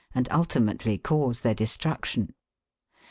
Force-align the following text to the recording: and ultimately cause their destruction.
and 0.15 0.27
ultimately 0.31 0.97
cause 0.97 1.41
their 1.41 1.53
destruction. 1.53 2.33